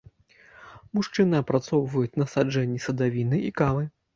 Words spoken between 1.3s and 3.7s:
апрацоўваюць насаджэнні садавіны і